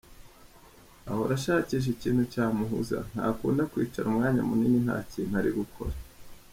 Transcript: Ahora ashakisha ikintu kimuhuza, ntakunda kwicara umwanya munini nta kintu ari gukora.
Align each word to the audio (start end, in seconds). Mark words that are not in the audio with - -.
Ahora 1.09 1.33
ashakisha 1.39 1.87
ikintu 1.95 2.21
kimuhuza, 2.31 2.97
ntakunda 3.13 3.63
kwicara 3.71 4.09
umwanya 4.11 4.41
munini 4.49 4.79
nta 4.85 4.97
kintu 5.11 5.33
ari 5.39 5.51
gukora. 5.59 5.95